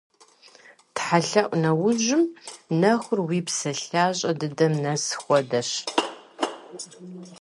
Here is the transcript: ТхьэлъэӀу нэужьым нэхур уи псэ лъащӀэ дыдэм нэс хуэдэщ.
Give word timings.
ТхьэлъэӀу 0.95 1.55
нэужьым 1.61 2.23
нэхур 2.81 3.19
уи 3.27 3.39
псэ 3.47 3.71
лъащӀэ 3.83 4.31
дыдэм 4.39 4.73
нэс 4.83 5.03
хуэдэщ. 5.21 5.69